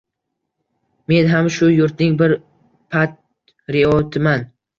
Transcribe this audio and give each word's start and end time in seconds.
Men 1.11 1.29
ham 1.33 1.49
shu 1.55 1.69
yurtning 1.73 2.15
bir 2.23 2.33
patriotiman. 2.97 4.49